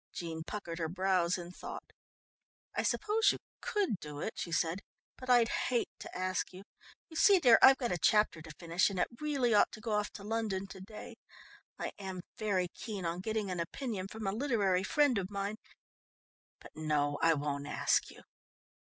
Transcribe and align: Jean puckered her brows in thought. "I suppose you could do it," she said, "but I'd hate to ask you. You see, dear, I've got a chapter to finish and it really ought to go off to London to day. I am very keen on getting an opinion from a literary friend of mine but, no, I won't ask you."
Jean 0.11 0.41
puckered 0.43 0.79
her 0.79 0.89
brows 0.89 1.37
in 1.37 1.51
thought. 1.51 1.93
"I 2.73 2.81
suppose 2.81 3.31
you 3.31 3.37
could 3.61 3.99
do 3.99 4.19
it," 4.19 4.33
she 4.35 4.51
said, 4.51 4.81
"but 5.15 5.29
I'd 5.29 5.49
hate 5.69 5.91
to 5.99 6.17
ask 6.17 6.51
you. 6.51 6.63
You 7.09 7.15
see, 7.15 7.37
dear, 7.39 7.59
I've 7.61 7.77
got 7.77 7.91
a 7.91 7.99
chapter 7.99 8.41
to 8.41 8.51
finish 8.57 8.89
and 8.89 8.97
it 8.97 9.07
really 9.19 9.53
ought 9.53 9.71
to 9.73 9.79
go 9.79 9.91
off 9.91 10.09
to 10.13 10.23
London 10.23 10.65
to 10.69 10.81
day. 10.81 11.17
I 11.77 11.91
am 11.99 12.21
very 12.35 12.69
keen 12.69 13.05
on 13.05 13.19
getting 13.19 13.51
an 13.51 13.59
opinion 13.59 14.07
from 14.07 14.25
a 14.25 14.31
literary 14.31 14.81
friend 14.81 15.19
of 15.19 15.29
mine 15.29 15.57
but, 16.59 16.71
no, 16.75 17.19
I 17.21 17.35
won't 17.35 17.67
ask 17.67 18.09
you." 18.09 18.23